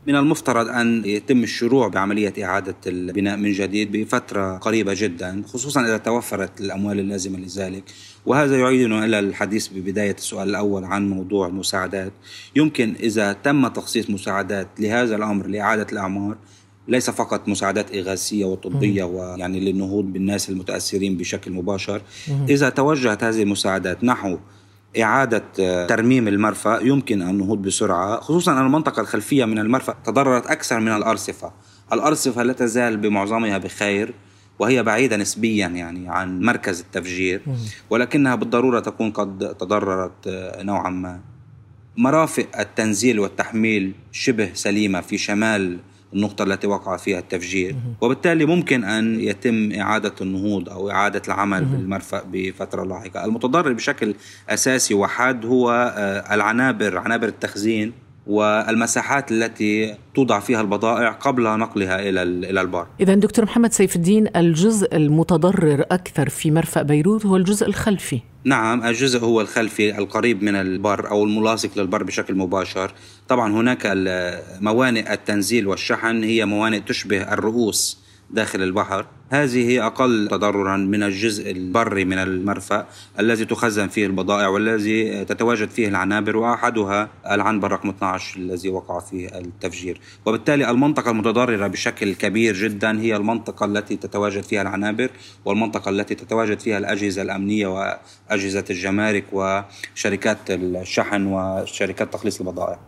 من 0.06 0.16
المفترض 0.16 0.68
أن 0.68 1.04
يتم 1.04 1.42
الشروع 1.42 1.88
بعملية 1.88 2.32
إعادة 2.44 2.76
البناء 2.86 3.36
من 3.36 3.52
جديد 3.52 3.92
بفترة 3.92 4.56
قريبة 4.56 4.94
جدا 4.96 5.42
خصوصا 5.46 5.84
إذا 5.84 5.96
توفرت 5.96 6.60
الأموال 6.60 6.98
اللازمة 6.98 7.38
لذلك. 7.38 7.84
وهذا 8.26 8.58
يعيدنا 8.58 9.04
إلى 9.04 9.18
الحديث 9.18 9.68
ببداية 9.68 10.14
السؤال 10.14 10.48
الأول 10.48 10.84
عن 10.84 11.10
موضوع 11.10 11.46
المساعدات. 11.46 12.12
يمكن 12.56 12.94
إذا 13.00 13.32
تم 13.32 13.68
تخصيص 13.68 14.10
مساعدات 14.10 14.68
لهذا 14.78 15.16
الأمر 15.16 15.46
لإعادة 15.46 15.86
الأعمار 15.92 16.36
ليس 16.88 17.10
فقط 17.10 17.48
مساعدات 17.48 17.94
إغاثية 17.94 18.44
وطبية 18.44 19.04
ويعني 19.04 19.60
للنهوض 19.60 20.04
بالناس 20.04 20.50
المتأثرين 20.50 21.16
بشكل 21.16 21.52
مباشر. 21.52 22.02
إذا 22.48 22.68
توجهت 22.68 23.24
هذه 23.24 23.42
المساعدات 23.42 24.04
نحو 24.04 24.38
إعادة 25.02 25.44
ترميم 25.86 26.28
المرفأ. 26.28 26.80
يمكن 26.82 27.22
النهوض 27.22 27.62
بسرعة. 27.62 28.20
خصوصا 28.20 28.52
أن 28.52 28.66
المنطقة 28.66 29.00
الخلفية 29.00 29.44
من 29.44 29.58
المرفأ 29.58 29.94
تضررت 30.04 30.46
أكثر 30.46 30.80
من 30.80 30.88
الأرصفة. 30.88 31.52
الأرصفة 31.92 32.42
لا 32.42 32.52
تزال 32.52 32.96
بمعظمها 32.96 33.58
بخير 33.58 34.14
وهي 34.58 34.82
بعيدة 34.82 35.16
نسبيا 35.16 35.68
يعني 35.68 36.08
عن 36.08 36.40
مركز 36.40 36.80
التفجير. 36.80 37.42
ولكنها 37.90 38.34
بالضرورة 38.34 38.80
تكون 38.80 39.10
قد 39.10 39.54
تضررت 39.54 40.28
نوعا 40.62 40.90
ما. 40.90 41.20
مرافق 41.96 42.46
التنزيل 42.58 43.20
والتحميل 43.20 43.92
شبه 44.12 44.50
سليمة 44.54 45.00
في 45.00 45.18
شمال 45.18 45.78
النقطة 46.14 46.42
التي 46.42 46.66
وقع 46.66 46.96
فيها 46.96 47.18
التفجير. 47.18 47.76
وبالتالي 48.00 48.44
ممكن 48.44 48.84
أن 48.84 49.20
يتم 49.20 49.72
إعادة 49.72 50.14
النهوض 50.20 50.68
أو 50.68 50.90
إعادة 50.90 51.22
العمل 51.28 51.64
بالمرفأ 51.64 52.22
بفترة 52.32 52.84
لاحقة. 52.84 53.24
المتضرر 53.24 53.72
بشكل 53.72 54.14
أساسي 54.48 54.94
وحاد 54.94 55.46
هو 55.46 55.70
آه، 55.96 56.34
العنابر 56.34 56.98
عنابر 56.98 57.28
التخزين. 57.28 57.92
والمساحات 58.28 59.32
التي 59.32 59.94
توضع 60.14 60.40
فيها 60.40 60.60
البضائع 60.60 61.12
قبل 61.12 61.42
نقلها 61.42 62.08
إلى 62.08 62.22
إلى 62.22 62.60
البار. 62.60 62.86
إذا 63.00 63.14
دكتور 63.14 63.44
محمد 63.44 63.72
سيف 63.72 63.96
الدين 63.96 64.28
الجزء 64.36 64.96
المتضرر 64.96 65.84
أكثر 65.90 66.28
في 66.28 66.50
مرفأ 66.50 66.82
بيروت 66.82 67.26
هو 67.26 67.36
الجزء 67.36 67.66
الخلفي. 67.66 68.20
نعم 68.44 68.84
الجزء 68.84 69.20
هو 69.20 69.40
الخلفي 69.40 69.98
القريب 69.98 70.42
من 70.42 70.54
البر 70.54 71.10
أو 71.10 71.24
الملاصق 71.24 71.78
للبر 71.78 72.02
بشكل 72.02 72.34
مباشر. 72.34 72.92
طبعا 73.28 73.52
هناك 73.52 73.82
موانئ 74.60 75.12
التنزيل 75.12 75.66
والشحن 75.66 76.22
هي 76.22 76.44
موانئ 76.44 76.80
تشبه 76.80 77.32
الرؤوس 77.32 78.07
داخل 78.30 78.62
البحر. 78.62 79.06
هذه 79.30 79.86
أقل 79.86 80.28
تضررا 80.30 80.76
من 80.76 81.02
الجزء 81.02 81.50
البري 81.50 82.04
من 82.04 82.18
المرفأ 82.18 82.86
الذي 83.18 83.44
تخزن 83.44 83.88
فيه 83.88 84.06
البضائع 84.06 84.48
والذي 84.48 85.24
تتواجد 85.24 85.70
فيه 85.70 85.88
العنابر 85.88 86.36
وأحدها 86.36 87.08
العنبر 87.30 87.72
رقم 87.72 87.88
12 87.88 88.38
الذي 88.38 88.68
وقع 88.68 89.00
فيه 89.00 89.28
التفجير. 89.38 90.00
وبالتالي 90.26 90.70
المنطقة 90.70 91.10
المتضررة 91.10 91.66
بشكل 91.66 92.14
كبير 92.14 92.54
جدا 92.54 93.00
هي 93.00 93.16
المنطقة 93.16 93.66
التي 93.66 93.96
تتواجد 93.96 94.42
فيها 94.42 94.62
العنابر 94.62 95.10
والمنطقة 95.44 95.88
التي 95.88 96.14
تتواجد 96.14 96.60
فيها 96.60 96.78
الأجهزة 96.78 97.22
الأمنية 97.22 97.66
وأجهزة 97.66 98.64
الجمارك 98.70 99.24
وشركات 99.32 100.38
الشحن 100.50 101.26
وشركات 101.26 102.12
تخليص 102.12 102.40
البضائع. 102.40 102.78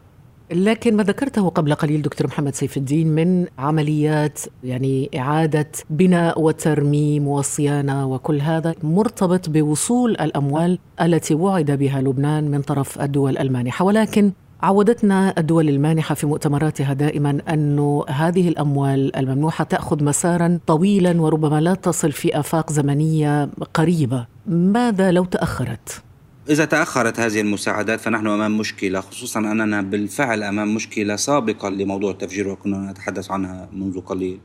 لكن 0.52 0.96
ما 0.96 1.02
ذكرته 1.02 1.48
قبل 1.48 1.74
قليل 1.74 2.02
دكتور 2.02 2.26
محمد 2.26 2.54
سيف 2.54 2.76
الدين 2.76 3.08
من 3.08 3.46
عمليات 3.58 4.40
يعني 4.64 5.10
إعادة 5.16 5.70
بناء 5.90 6.40
وترميم 6.40 7.28
وصيانة 7.28 8.06
وكل 8.06 8.40
هذا 8.40 8.74
مرتبط 8.82 9.48
بوصول 9.48 10.10
الأموال 10.10 10.78
التي 11.00 11.34
وعد 11.34 11.70
بها 11.70 12.00
لبنان 12.00 12.50
من 12.50 12.62
طرف 12.62 13.00
الدول 13.00 13.38
المانحة 13.38 13.84
ولكن 13.84 14.32
عودتنا 14.62 15.34
الدول 15.38 15.68
المانحة 15.68 16.14
في 16.14 16.26
مؤتمراتها 16.26 16.92
دائما 16.92 17.38
أن 17.48 18.02
هذه 18.08 18.48
الأموال 18.48 19.16
الممنوحة 19.16 19.64
تأخذ 19.64 20.04
مسارا 20.04 20.58
طويلا 20.66 21.20
وربما 21.22 21.60
لا 21.60 21.74
تصل 21.74 22.12
في 22.12 22.38
آفاق 22.40 22.72
زمنية 22.72 23.48
قريبة 23.74 24.26
ماذا 24.46 25.10
لو 25.10 25.24
تأخرت؟ 25.24 26.02
إذا 26.50 26.64
تأخرت 26.64 27.20
هذه 27.20 27.40
المساعدات 27.40 28.00
فنحن 28.00 28.26
أمام 28.26 28.58
مشكلة 28.58 29.00
خصوصا 29.00 29.40
أننا 29.40 29.82
بالفعل 29.82 30.42
أمام 30.42 30.74
مشكلة 30.74 31.16
سابقة 31.16 31.68
لموضوع 31.68 32.10
التفجير 32.10 32.48
وكنا 32.48 32.90
نتحدث 32.90 33.30
عنها 33.30 33.68
منذ 33.72 34.00
قليل. 34.00 34.40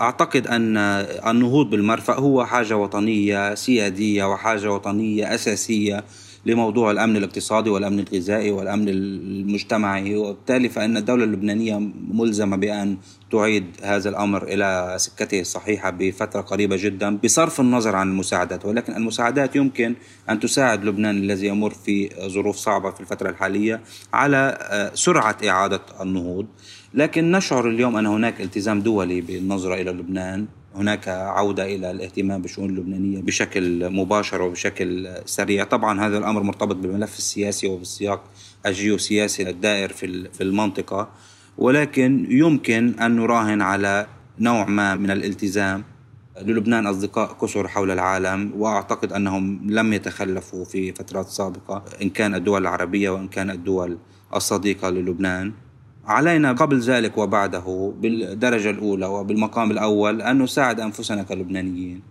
أعتقد 0.00 0.46
أن 0.46 0.76
النهوض 1.26 1.70
بالمرفأ 1.70 2.14
هو 2.14 2.44
حاجة 2.44 2.76
وطنية 2.76 3.54
سيادية 3.54 4.24
وحاجة 4.24 4.72
وطنية 4.72 5.34
أساسية. 5.34 6.04
لموضوع 6.48 6.90
الأمن 6.90 7.16
الاقتصادي 7.16 7.70
والأمن 7.70 8.00
الغذائي 8.00 8.50
والأمن 8.50 8.88
المجتمعي. 8.88 10.16
وبالتالي 10.16 10.68
فإن 10.68 10.96
الدولة 10.96 11.24
اللبنانية 11.24 11.78
ملزمة 12.12 12.56
بأن 12.56 12.96
تعيد 13.32 13.64
هذا 13.82 14.08
الأمر 14.08 14.42
إلى 14.42 14.94
سكته 14.96 15.40
الصحيحة 15.40 15.90
بفترة 15.90 16.40
قريبة 16.40 16.76
جدا 16.76 17.16
بصرف 17.16 17.60
النظر 17.60 17.96
عن 17.96 18.08
المساعدات. 18.08 18.64
ولكن 18.64 18.96
المساعدات 18.96 19.56
يمكن 19.56 19.94
أن 20.30 20.40
تساعد 20.40 20.84
لبنان 20.84 21.16
الذي 21.16 21.46
يمر 21.46 21.70
في 21.70 22.10
ظروف 22.26 22.56
صعبة 22.56 22.90
في 22.90 23.00
الفترة 23.00 23.30
الحالية 23.30 23.80
على 24.12 24.58
آه، 24.60 24.90
سرعة 24.94 25.36
إعادة 25.48 25.80
النهوض. 26.00 26.46
لكن 26.94 27.30
نشعر 27.32 27.68
اليوم 27.68 27.96
أن 27.96 28.06
هناك 28.06 28.40
التزام 28.40 28.80
دولي 28.80 29.20
بالنظرة 29.20 29.74
إلى 29.74 29.90
لبنان. 29.90 30.46
هناك 30.74 31.08
عودة 31.08 31.64
إلى 31.64 31.90
الاهتمام 31.90 32.42
بالشؤون 32.42 32.70
اللبنانية 32.70 33.20
بشكل 33.22 33.90
مباشر 33.90 34.42
وبشكل 34.42 35.08
سريع. 35.24 35.64
طبعا 35.64 36.06
هذا 36.06 36.18
الأمر 36.18 36.42
مرتبط 36.42 36.76
بالملف 36.76 37.18
السياسي 37.18 37.66
وبالسياق 37.66 38.24
الجيوسياسي 38.66 39.50
الدائر 39.50 39.92
في 40.32 40.40
المنطقة 40.40 41.08
ولكن 41.58 42.26
يمكن 42.30 42.94
أن 43.00 43.16
نراهن 43.16 43.62
على 43.62 44.06
نوع 44.38 44.64
ما 44.64 44.94
من 44.94 45.10
الالتزام 45.10 45.84
للبنان 46.42 46.86
أصدقاء 46.86 47.36
كثر 47.40 47.68
حول 47.68 47.90
العالم 47.90 48.52
وأعتقد 48.56 49.12
أنهم 49.12 49.70
لم 49.70 49.92
يتخلفوا 49.92 50.64
في 50.64 50.92
فترات 50.92 51.28
سابقة 51.28 51.84
إن 52.02 52.10
كان 52.10 52.34
الدول 52.34 52.62
العربية 52.62 53.10
وإن 53.10 53.28
كان 53.28 53.50
الدول 53.50 53.98
الصديقة 54.34 54.90
للبنان. 54.90 55.52
علينا 56.08 56.52
قبل 56.52 56.80
ذلك 56.80 57.18
وبعده 57.18 57.92
بالدرجة 58.00 58.70
الأولى 58.70 59.06
وبالمقام 59.06 59.70
الأول 59.70 60.22
أن 60.22 60.42
نساعد 60.42 60.80
أنفسنا 60.80 61.22
كلبنانيين 61.22 62.02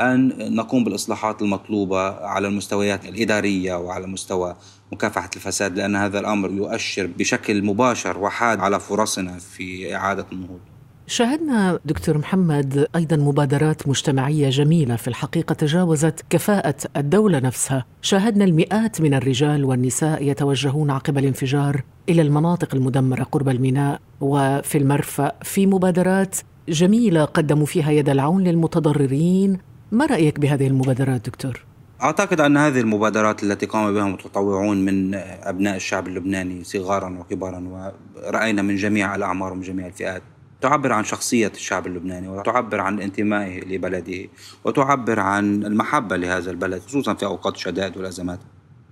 أن 0.00 0.32
نقوم 0.54 0.84
بالإصلاحات 0.84 1.42
المطلوبة 1.42 2.26
على 2.26 2.48
المستويات 2.48 3.04
الإدارية 3.04 3.74
وعلى 3.74 4.06
مستوى 4.06 4.56
مكافحة 4.92 5.30
الفساد 5.36 5.76
لأن 5.76 5.96
هذا 5.96 6.20
الأمر 6.20 6.50
يؤشر 6.50 7.06
بشكل 7.06 7.64
مباشر 7.64 8.18
وحاد 8.18 8.60
على 8.60 8.80
فرصنا 8.80 9.38
في 9.38 9.94
إعادة 9.96 10.26
النهوض. 10.32 10.60
شاهدنا 11.06 11.78
دكتور 11.84 12.18
محمد 12.18 12.86
أيضا 12.96 13.16
مبادرات 13.16 13.88
مجتمعية 13.88 14.50
جميلة 14.50 14.96
في 14.96 15.08
الحقيقة 15.08 15.52
تجاوزت 15.52 16.24
كفاءة 16.30 16.74
الدولة 16.96 17.38
نفسها، 17.38 17.84
شاهدنا 18.02 18.44
المئات 18.44 19.00
من 19.00 19.14
الرجال 19.14 19.64
والنساء 19.64 20.22
يتوجهون 20.22 20.90
عقب 20.90 21.18
الانفجار 21.18 21.82
إلى 22.08 22.22
المناطق 22.22 22.74
المدمرة 22.74 23.22
قرب 23.22 23.48
الميناء 23.48 24.00
وفي 24.20 24.78
المرفأ 24.78 25.32
في 25.42 25.66
مبادرات 25.66 26.36
جميلة 26.68 27.24
قدموا 27.24 27.66
فيها 27.66 27.90
يد 27.90 28.08
العون 28.08 28.44
للمتضررين، 28.44 29.58
ما 29.92 30.06
رأيك 30.06 30.40
بهذه 30.40 30.66
المبادرات 30.66 31.26
دكتور؟ 31.26 31.64
أعتقد 32.02 32.40
أن 32.40 32.56
هذه 32.56 32.80
المبادرات 32.80 33.42
التي 33.42 33.66
قام 33.66 33.94
بها 33.94 34.06
المتطوعون 34.06 34.84
من 34.84 35.14
أبناء 35.42 35.76
الشعب 35.76 36.08
اللبناني 36.08 36.64
صغارا 36.64 37.18
وكبارا 37.18 37.92
ورأينا 38.16 38.62
من 38.62 38.76
جميع 38.76 39.14
الأعمار 39.14 39.52
ومن 39.52 39.62
جميع 39.62 39.86
الفئات. 39.86 40.22
تعبر 40.64 40.92
عن 40.92 41.04
شخصية 41.04 41.52
الشعب 41.54 41.86
اللبناني 41.86 42.28
وتعبر 42.28 42.80
عن 42.80 43.00
انتمائه 43.00 43.60
لبلده 43.60 44.28
وتعبر 44.64 45.20
عن 45.20 45.64
المحبة 45.64 46.16
لهذا 46.16 46.50
البلد 46.50 46.82
خصوصا 46.82 47.14
في 47.14 47.26
أوقات 47.26 47.54
الشدائد 47.54 47.96
والأزمات. 47.96 48.38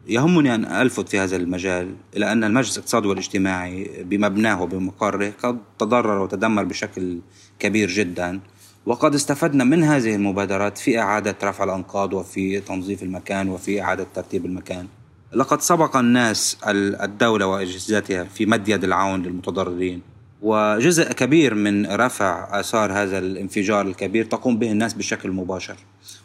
يهمني 0.06 0.54
أن 0.54 0.64
ألفت 0.64 1.08
في 1.08 1.18
هذا 1.18 1.36
المجال 1.36 1.94
إلى 2.16 2.32
أن 2.32 2.44
المجلس 2.44 2.76
الاقتصادي 2.76 3.08
والاجتماعي 3.08 4.04
بمبناه 4.04 4.62
وبمقره 4.62 5.32
قد 5.42 5.58
تضرر 5.78 6.18
وتدمر 6.18 6.64
بشكل 6.64 7.20
كبير 7.58 7.88
جدا 7.88 8.40
وقد 8.86 9.14
استفدنا 9.14 9.64
من 9.64 9.82
هذه 9.82 10.14
المبادرات 10.14 10.78
في 10.78 10.98
إعادة 10.98 11.36
رفع 11.44 11.64
الأنقاض 11.64 12.12
وفي 12.12 12.60
تنظيف 12.60 13.02
المكان 13.02 13.48
وفي 13.48 13.82
إعادة 13.82 14.06
ترتيب 14.14 14.46
المكان. 14.46 14.86
لقد 15.34 15.60
سبق 15.60 15.96
الناس 15.96 16.56
الدولة 16.66 17.46
وأجهزتها 17.46 18.24
في 18.24 18.46
مد 18.46 18.68
يد 18.68 18.84
العون 18.84 19.22
للمتضررين. 19.22 20.11
وجزء 20.42 21.12
كبير 21.12 21.54
من 21.54 21.86
رفع 21.86 22.60
آثار 22.60 22.92
هذا 22.92 23.18
الانفجار 23.18 23.86
الكبير 23.86 24.24
تقوم 24.24 24.58
به 24.58 24.70
الناس 24.70 24.94
بشكل 24.94 25.30
مباشر. 25.30 25.76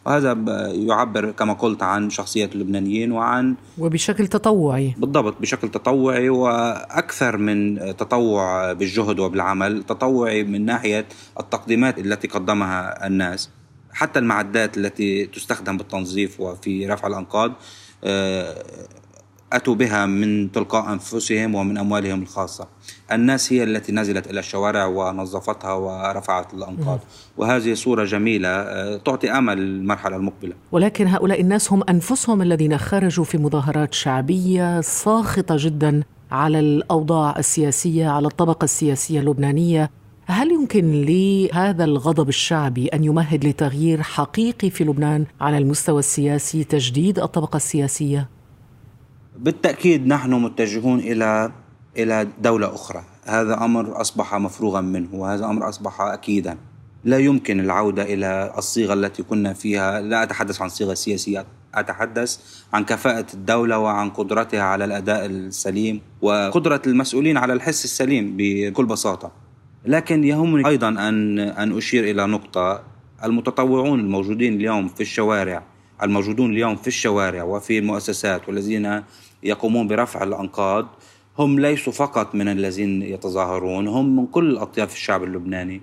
وهذا 0.06 0.38
يعبر 0.72 1.32
كما 1.32 1.54
قلت 1.54 1.84
عن 1.84 2.10
شخصية 2.10 2.46
اللبنانيين 2.46 3.12
وعن 3.12 3.56
وبشكل 3.78 4.28
تطوعي. 4.28 4.96
بالضبط 4.98 5.42
بشكل 5.42 5.70
تطوعي 5.70 6.30
وأكثر 6.30 7.38
من 7.38 7.78
تطوع 7.98 8.74
بالجهد 8.74 9.20
وبالعمل 9.20 9.84
تطوعي 9.84 10.44
من 10.44 10.66
ناحية 10.66 11.06
التقديمات 11.40 12.00
التي 12.00 12.28
قدمها 12.28 13.08
الناس. 13.08 13.50
حتى 13.92 14.20
المعدات 14.20 14.78
التي 14.78 15.26
تستخدم 15.26 15.78
بالتنظيف 15.78 16.40
وفي 16.40 16.88
رفع 16.88 17.08
الأنقاض 17.08 17.54
آه، 18.04 18.64
أتوا 19.54 19.76
بها 19.76 20.06
من 20.06 20.52
تلقاء 20.52 20.94
أنفسهم 20.94 21.56
ومن 21.56 21.78
أموالهم 21.78 22.22
الخاصة. 22.22 22.68
الناس 23.12 23.54
هي 23.54 23.64
التي 23.64 23.92
نزلت 23.92 24.28
إلى 24.28 24.40
الشوارع 24.40 24.86
ونظفتها 24.86 25.74
ورفعت 25.74 26.54
الأنقاض. 26.54 27.00
وهذه 27.38 27.74
صورة 27.74 28.06
جميلة 28.06 28.50
آه، 28.50 28.98
تعطي 28.98 29.32
أمل 29.32 29.58
للمرحلة 29.58 30.16
المقبلة. 30.16 30.54
ولكن 30.72 31.08
هؤلاء 31.08 31.42
الناس 31.42 31.74
هم 31.74 31.84
أنفسهم 31.90 32.42
الذين 32.42 32.78
خرجوا 32.78 33.26
في 33.26 33.38
مظاهرات 33.38 33.94
شعبية 33.94 34.82
ساخطة 34.82 35.56
جدا 35.60 36.04
على 36.32 36.60
الأوضاع 36.60 37.40
السياسية 37.40 38.10
على 38.10 38.28
الطبقة 38.28 38.66
السياسية 38.66 39.20
اللبنانية. 39.20 39.90
هل 40.26 40.52
يمكن 40.52 41.06
لهذا 41.06 41.84
الغضب 41.84 42.30
الشعبي 42.30 42.88
أن 42.88 43.04
يمهد 43.04 43.46
لتغيير 43.46 44.02
حقيقي 44.02 44.70
في 44.70 44.84
لبنان 44.84 45.26
على 45.42 45.58
المستوى 45.58 46.00
السياسي 46.00 46.64
تجديد 46.64 47.20
الطبقة 47.20 47.58
السياسية؟ 47.58 48.37
بالتأكيد 49.38 50.08
نحن 50.08 50.34
متجهون 50.34 51.00
إلى 51.00 51.52
إلى 51.98 52.28
دولة 52.42 52.76
أخرى. 52.76 53.04
هذا 53.26 53.54
أمر 53.64 54.02
أصبح 54.02 54.36
مفروغا 54.36 54.82
منه 54.82 55.08
وهذا 55.14 55.46
أمر 55.46 55.70
أصبح 55.70 56.02
أكيدا. 56.02 56.58
لا 57.04 57.18
يمكن 57.18 57.60
العودة 57.60 58.04
إلى 58.04 58.54
الصيغة 58.58 58.94
التي 58.94 59.24
كنا 59.24 59.54
فيها. 59.54 60.02
لا 60.02 60.24
أتحدث 60.24 60.62
عن 60.62 60.70
صيغة 60.70 60.94
سياسية 60.94 61.46
أتحدث 61.76 62.38
عن 62.74 62.86
كفاءة 62.86 63.26
الدولة 63.34 63.80
وعن 63.80 64.10
قدرتها 64.10 64.62
على 64.62 64.86
الأداء 64.86 65.26
السليم 65.26 66.02
وقدرة 66.22 66.82
المسؤولين 66.88 67.38
على 67.38 67.54
الحس 67.54 67.86
السليم 67.86 68.34
بكل 68.38 68.86
بساطة. 68.86 69.32
لكن 69.86 70.24
يهمني 70.24 70.68
أيضا 70.68 70.90
أن 70.90 71.40
أن 71.40 71.78
أشير 71.78 72.04
إلى 72.04 72.28
نقطة. 72.28 72.84
المتطوعون 73.24 74.00
الموجودين 74.00 74.54
اليوم 74.54 74.88
في 74.88 75.02
الشوارع 75.02 75.64
الموجودون 76.04 76.52
اليوم 76.52 76.76
في 76.76 76.88
الشوارع 76.88 77.44
وفي 77.44 77.80
المؤسسات 77.80 78.48
والذين 78.48 79.04
يقومون 79.48 79.88
برفع 79.88 80.24
الأنقاض. 80.24 80.88
هم 81.40 81.60
ليسوا 81.60 81.94
فقط 81.94 82.36
من 82.36 82.48
الذين 82.48 83.02
يتظاهرون 83.02 83.88
هم 83.88 84.16
من 84.16 84.28
كل 84.28 84.58
أطياف 84.58 84.94
الشعب 84.94 85.24
اللبناني. 85.24 85.82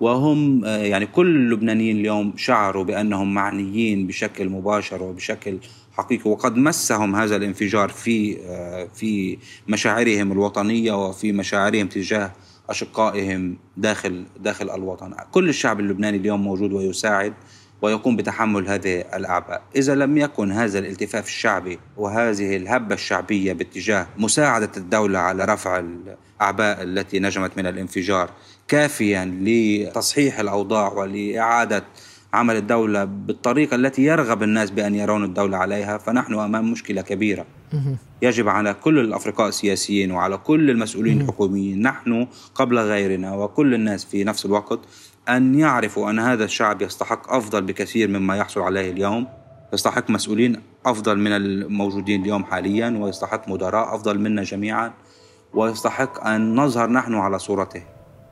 وهم 0.00 0.64
آه، 0.64 0.76
يعني 0.76 1.06
كل 1.06 1.36
اللبنانيين 1.36 1.96
اليوم 1.96 2.32
شعروا 2.36 2.84
بأنهم 2.84 3.34
معنيين 3.34 4.06
بشكل 4.06 4.48
مباشر 4.48 5.02
وبشكل 5.02 5.58
حقيقي 5.92 6.30
وقد 6.30 6.56
مسهم 6.56 7.16
هذا 7.16 7.36
الانفجار 7.36 7.88
في 7.88 8.38
آه، 8.46 8.88
في 8.94 9.38
مشاعرهم 9.68 10.32
الوطنية 10.32 11.06
وفي 11.06 11.32
مشاعرهم 11.32 11.86
تجاه 11.86 12.32
أشقائهم 12.68 13.56
داخل 13.76 14.24
داخل 14.40 14.70
الوطن. 14.70 15.14
كل 15.32 15.48
الشعب 15.48 15.80
اللبناني 15.80 16.16
اليوم 16.16 16.44
موجود 16.44 16.72
ويساعد. 16.72 17.34
ويقوم 17.82 18.16
بتحمل 18.16 18.68
هذه 18.68 19.00
الأعباء. 19.00 19.62
إذا 19.76 19.94
لم 19.94 20.18
يكن 20.18 20.52
هذا 20.52 20.78
الالتفاف 20.78 21.26
الشعبي 21.26 21.78
وهذه 21.96 22.56
الهبة 22.56 22.94
الشعبية 22.94 23.52
باتجاه 23.52 24.06
مساعدة 24.18 24.70
الدولة 24.76 25.18
على 25.18 25.44
رفع 25.44 25.78
الأعباء 25.78 26.82
التي 26.82 27.18
نجمت 27.18 27.50
من 27.56 27.66
الانفجار 27.66 28.30
كافيا 28.68 29.24
لتصحيح 29.42 30.40
الأوضاع 30.40 30.92
ولإعادة 30.92 31.84
عمل 32.34 32.56
الدولة 32.56 33.04
بالطريقة 33.04 33.74
التي 33.74 34.02
يرغب 34.02 34.42
الناس 34.42 34.70
بأن 34.70 34.94
يرون 34.94 35.24
الدولة 35.24 35.56
عليها 35.56 35.98
فنحن 35.98 36.34
أمام 36.34 36.72
مشكلة 36.72 37.02
كبيرة. 37.02 37.46
يجب 38.22 38.48
على 38.48 38.74
كل 38.74 38.98
الأفرقاء 38.98 39.48
السياسيين 39.48 40.10
وعلى 40.10 40.36
كل 40.36 40.70
المسؤولين 40.70 41.20
الحكوميين 41.20 41.82
نحن 41.82 42.26
قبل 42.54 42.78
غيرنا 42.78 43.34
وكل 43.34 43.74
الناس 43.74 44.04
في 44.04 44.24
نفس 44.24 44.46
الوقت 44.46 44.80
أن 45.28 45.54
يعرفوا 45.54 46.10
أن 46.10 46.18
هذا 46.18 46.44
الشعب 46.44 46.82
يستحق 46.82 47.32
أفضل 47.32 47.62
بكثير 47.62 48.08
مما 48.08 48.36
يحصل 48.36 48.60
عليه 48.60 48.90
اليوم 48.90 49.26
يستحق 49.72 50.10
مسؤولين 50.10 50.62
أفضل 50.86 51.18
من 51.18 51.32
الموجودين 51.32 52.22
اليوم 52.22 52.44
حاليا 52.44 52.98
ويستحق 53.00 53.48
مدراء 53.48 53.94
أفضل 53.94 54.18
منا 54.18 54.42
جميعا 54.42 54.92
ويستحق 55.54 56.26
أن 56.26 56.54
نظهر 56.54 56.90
نحن 56.90 57.14
على 57.14 57.38
صورته. 57.38 57.82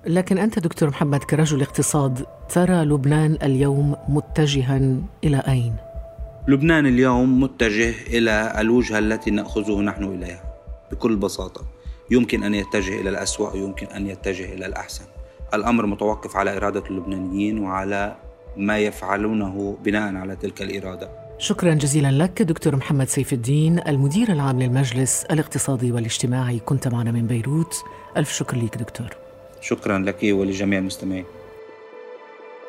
لكن 0.07 0.39
أنت 0.39 0.59
دكتور 0.59 0.89
محمد 0.89 1.25
كرجل 1.25 1.63
اقتصاد 1.63 2.27
ترى 2.49 2.85
لبنان 2.85 3.39
اليوم 3.43 3.97
متجها 4.09 4.99
إلى 5.25 5.43
أين؟ 5.49 5.77
لبنان 6.49 6.87
اليوم 6.87 7.41
متجه 7.41 7.95
إلى 8.07 8.55
الوجهة 8.59 8.99
التي 8.99 9.31
نأخذه 9.31 9.81
نحن 9.81 10.05
إليها 10.05 10.43
بكل 10.93 11.17
بساطة. 11.17 11.61
يمكن 12.11 12.43
أن 12.43 12.55
يتجه 12.55 13.01
إلى 13.01 13.11
الأسوأ 13.11 13.53
ويمكن 13.53 13.87
أن 13.87 14.07
يتجه 14.07 14.53
إلى 14.53 14.67
الأحسن. 14.67 15.05
الأمر 15.55 15.87
متوقف 15.87 16.37
على 16.37 16.57
إرادة 16.57 16.83
اللبنانيين 16.91 17.59
وعلى 17.59 18.17
ما 18.57 18.79
يفعلونه 18.79 19.77
بناء 19.85 20.15
على 20.15 20.37
تلك 20.37 20.63
الإرادة. 20.63 21.11
شكرا 21.39 21.75
جزيلا 21.75 22.11
لك 22.11 22.43
دكتور 22.43 22.77
محمد 22.77 23.09
سيف 23.09 23.33
الدين 23.33 23.81
المدير 23.89 24.33
العام 24.33 24.63
للمجلس 24.63 25.25
الاقتصادي 25.25 25.93
والاجتماعي. 25.93 26.59
كنت 26.59 26.89
معنا 26.89 27.11
من 27.13 27.27
بيروت. 27.27 27.85
ألف 28.17 28.33
شكر 28.33 28.57
لك 28.57 28.77
دكتور. 28.77 29.09
شكرا 29.61 29.99
لك 29.99 30.19
ولجميع 30.23 30.79
المستمعين. 30.79 31.25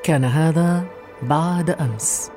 كان 0.04 0.24
هذا 0.24 0.84
بعد 1.22 1.70
أمس. 1.70 2.32